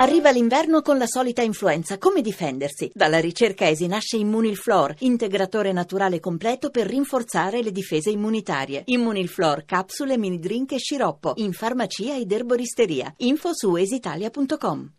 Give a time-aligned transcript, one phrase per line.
[0.00, 1.98] Arriva l'inverno con la solita influenza.
[1.98, 2.90] Come difendersi?
[2.94, 8.80] Dalla ricerca ESI nasce Immunilflor, integratore naturale completo per rinforzare le difese immunitarie.
[8.86, 11.34] Immunilflor, capsule, mini drink e sciroppo.
[11.36, 13.12] In farmacia ed erboristeria.
[13.18, 14.92] Info su esitalia.com.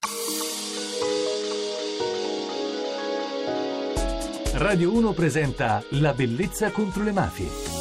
[4.53, 7.80] Radio 1 presenta La bellezza contro le mafie.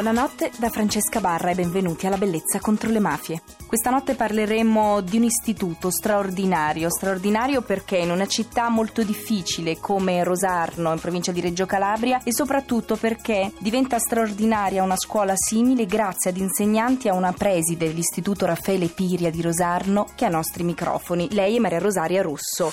[0.00, 3.42] Buonanotte da Francesca Barra e benvenuti alla Bellezza contro le mafie.
[3.66, 10.24] Questa notte parleremo di un istituto straordinario, straordinario perché in una città molto difficile come
[10.24, 16.30] Rosarno, in provincia di Reggio Calabria, e soprattutto perché diventa straordinaria una scuola simile grazie
[16.30, 21.28] ad insegnanti a una preside dell'Istituto Raffaele Piria di Rosarno che ha nostri microfoni.
[21.32, 22.72] Lei è Maria Rosaria Russo.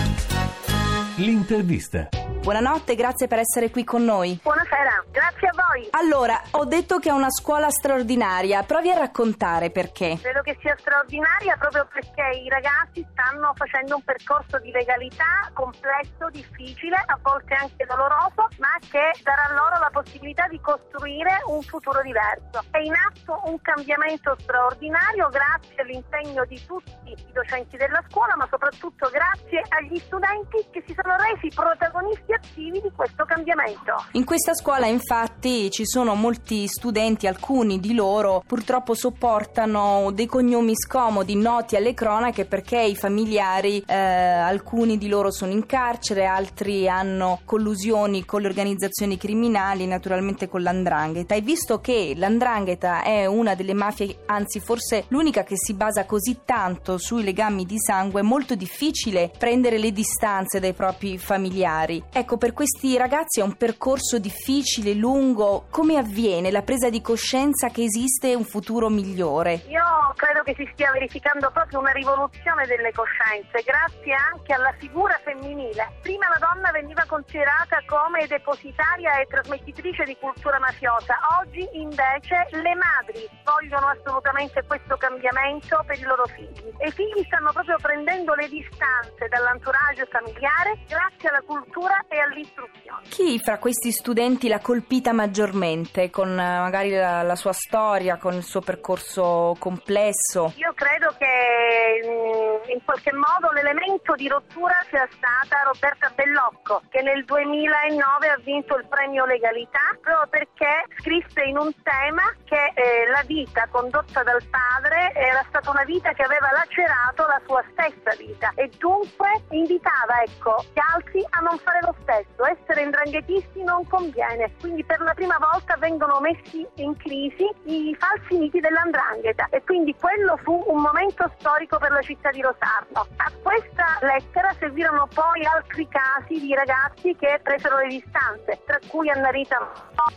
[1.17, 2.07] L'intervista.
[2.41, 4.39] Buonanotte, grazie per essere qui con noi.
[4.41, 5.87] Buonasera, grazie a voi.
[5.91, 10.17] Allora, ho detto che è una scuola straordinaria, provi a raccontare perché.
[10.19, 16.29] Credo che sia straordinaria proprio perché i ragazzi stanno facendo un percorso di legalità complesso,
[16.31, 22.01] difficile, a volte anche doloroso, ma che darà loro la possibilità di costruire un futuro
[22.01, 22.65] diverso.
[22.71, 28.47] È in atto un cambiamento straordinario grazie all'impegno di tutti i docenti della scuola, ma
[28.49, 34.05] soprattutto grazie agli studenti che si sono resi protagonisti attivi di questo cambiamento.
[34.13, 40.75] In questa scuola infatti ci sono molti studenti, alcuni di loro purtroppo sopportano dei cognomi
[40.75, 46.87] scomodi noti alle cronache perché i familiari, eh, alcuni di loro sono in carcere, altri
[46.87, 51.35] hanno collusioni con le organizzazioni criminali, naturalmente con l'andrangheta.
[51.35, 56.41] E visto che l'andrangheta è una delle mafie, anzi forse l'unica che si basa così
[56.45, 62.03] tanto sui legami di sangue, è molto difficile prendere le distanze dai propri familiari.
[62.11, 65.65] Ecco, per questi ragazzi è un percorso difficile, lungo.
[65.69, 69.63] Come avviene la presa di coscienza che esiste un futuro migliore?
[69.67, 75.19] Io credo che si stia verificando proprio una rivoluzione delle coscienze, grazie anche alla figura
[75.23, 75.99] femminile.
[76.01, 82.75] Prima la donna veniva considerata come depositaria e trasmettitrice di cultura mafiosa, oggi invece le
[82.75, 86.73] madri vogliono assolutamente questo cambiamento per i loro figli.
[86.77, 93.01] E i figli stanno proprio prendendo le distanze dall'entourage familiare grazie alla cultura e all'istruzione.
[93.09, 98.33] Chi fra questi studenti l'ha colpita maggiormente, con eh, magari la, la sua storia, con
[98.33, 100.53] il suo percorso complesso?
[100.57, 107.01] Io credo che mm, in qualche modo l'elemento di rottura sia stata Roberta Bellocco, che
[107.01, 113.07] nel 2009 ha vinto il premio Legalità proprio perché scrisse in un tema che eh,
[113.09, 118.15] la vita condotta dal padre era stata una vita che aveva lacerato la sua stessa
[118.17, 122.45] vita e dunque invitava ecco, gli altri a non fare lo stesso.
[122.45, 128.37] Essere indranghetisti non conviene, quindi per la prima volta vengono messi in crisi i falsi
[128.37, 133.07] miti dell'andrangheta e quindi quello fu un momento storico per la città di Rosarno.
[133.17, 139.09] A questa lettera seguirono poi altri casi di ragazzi che presero le distanze, tra cui
[139.09, 139.71] Annarita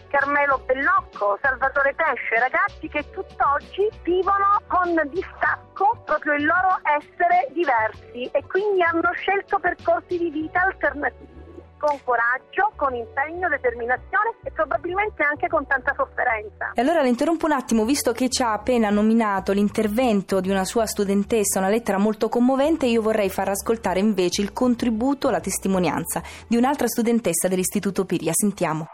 [0.09, 8.31] Carmelo Bellocco, Salvatore Pesce, ragazzi che tutt'oggi vivono con distacco proprio il loro essere diversi
[8.33, 11.34] e quindi hanno scelto percorsi di vita alternativi
[11.84, 16.72] con coraggio, con impegno, determinazione e probabilmente anche con tanta sofferenza.
[16.72, 20.65] E allora la interrompo un attimo, visto che ci ha appena nominato l'intervento di una
[20.65, 26.22] sua studentessa, una lettera molto commovente, io vorrei far ascoltare invece il contributo, la testimonianza
[26.47, 28.32] di un'altra studentessa dell'Istituto Piria.
[28.32, 28.94] Sentiamo.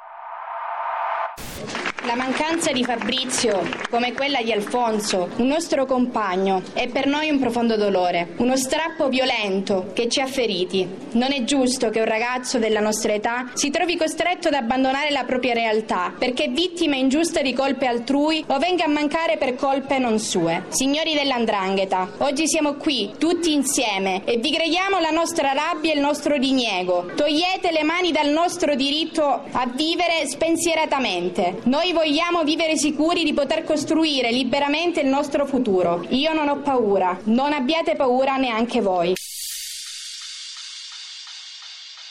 [2.10, 7.38] La mancanza di Fabrizio, come quella di Alfonso, un nostro compagno, è per noi un
[7.38, 10.88] profondo dolore, uno strappo violento che ci ha feriti.
[11.12, 15.22] Non è giusto che un ragazzo della nostra età si trovi costretto ad abbandonare la
[15.22, 20.18] propria realtà perché vittima ingiusta di colpe altrui o venga a mancare per colpe non
[20.18, 20.64] sue.
[20.70, 26.00] Signori dell'Andrangheta, oggi siamo qui, tutti insieme, e vi crediamo la nostra rabbia e il
[26.00, 27.12] nostro diniego.
[27.14, 29.22] Togliete le mani dal nostro diritto
[29.52, 31.60] a vivere spensieratamente.
[31.66, 36.02] Noi vogliamo vivere sicuri di poter costruire liberamente il nostro futuro.
[36.08, 39.12] Io non ho paura, non abbiate paura neanche voi.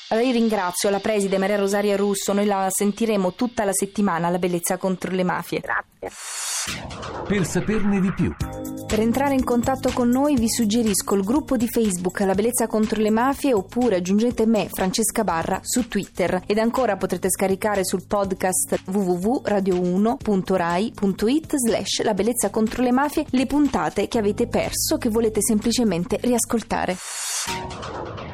[0.10, 4.38] Allora io ringrazio la preside Maria Rosaria Russo, noi la sentiremo tutta la settimana, la
[4.38, 5.60] bellezza contro le mafie.
[5.60, 6.16] Grazie.
[7.28, 8.32] Per saperne di più,
[8.90, 13.00] Per entrare in contatto con noi vi suggerisco il gruppo di Facebook La Bellezza contro
[13.00, 16.42] le Mafie oppure aggiungete me, Francesca Barra, su Twitter.
[16.48, 24.08] Ed ancora potrete scaricare sul podcast www.radio1.rai.it slash La Bellezza contro le Mafie le puntate
[24.08, 26.98] che avete perso che volete semplicemente riascoltare.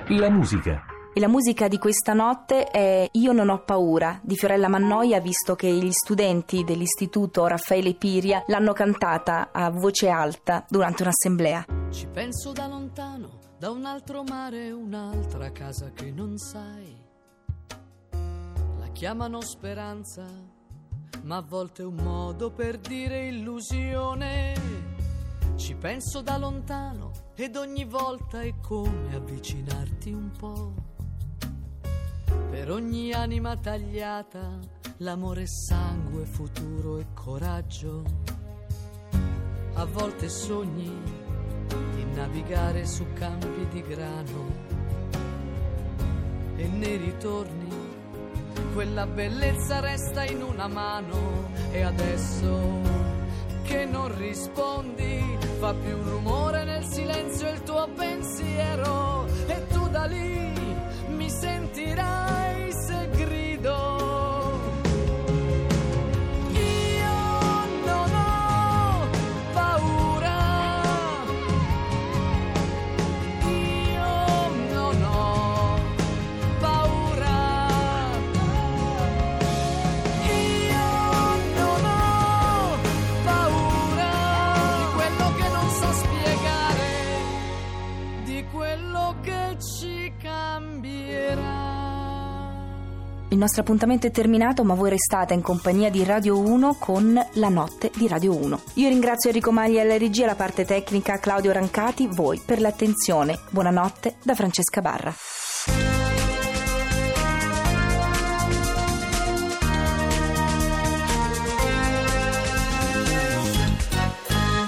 [0.07, 0.94] La musica.
[1.17, 5.55] E la musica di questa notte è Io non ho paura di Fiorella Mannoia, visto
[5.55, 11.65] che gli studenti dell'istituto Raffaele Piria l'hanno cantata a voce alta durante un'assemblea.
[11.89, 16.93] Ci penso da lontano, da un altro mare, un'altra casa che non sai.
[18.11, 20.25] La chiamano speranza,
[21.23, 24.53] ma a volte è un modo per dire illusione.
[25.55, 30.93] Ci penso da lontano ed ogni volta è come avvicinarti un po'.
[32.55, 34.59] Per ogni anima tagliata,
[34.99, 38.01] l'amore è sangue, futuro e coraggio.
[39.73, 40.89] A volte sogni
[41.67, 44.53] di navigare su campi di grano.
[46.55, 47.67] E nei ritorni
[48.71, 51.49] quella bellezza resta in una mano.
[51.71, 52.79] E adesso
[53.63, 59.25] che non rispondi fa più rumore nel silenzio il tuo pensiero.
[59.45, 60.74] E tu da lì
[61.25, 62.54] mi sentirai
[93.35, 97.49] Il nostro appuntamento è terminato, ma voi restate in compagnia di Radio 1 con La
[97.49, 98.61] Notte di Radio 1.
[98.75, 103.37] Io ringrazio Enrico Magli alla regia, la parte tecnica Claudio Rancati, voi per l'attenzione.
[103.49, 105.13] Buonanotte da Francesca Barra.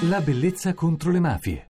[0.09, 1.65] La bellezza contro le mafie.